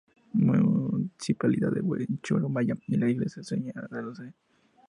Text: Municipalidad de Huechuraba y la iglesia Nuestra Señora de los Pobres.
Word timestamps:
Municipalidad 0.33 1.69
de 1.73 1.81
Huechuraba 1.81 2.63
y 2.63 2.67
la 2.97 3.07
iglesia 3.07 3.41
Nuestra 3.41 3.43
Señora 3.43 3.87
de 3.87 4.01
los 4.01 4.17
Pobres. 4.17 4.33